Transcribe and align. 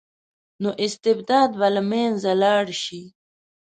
نو 0.61 0.69
استبداد 0.85 1.49
به 1.59 1.67
له 1.75 1.81
منځه 1.91 2.31
لاړ 2.43 2.65
شي. 2.83 3.03